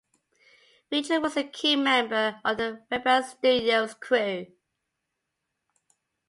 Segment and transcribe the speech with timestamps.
[0.89, 4.47] Vigil was a key member of the Rebel Studios crew.